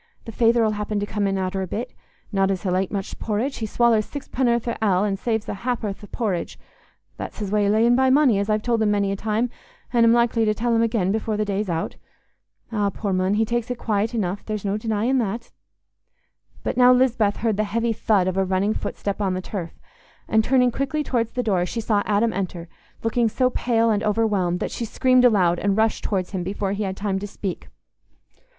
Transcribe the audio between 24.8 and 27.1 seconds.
screamed aloud and rushed towards him before he had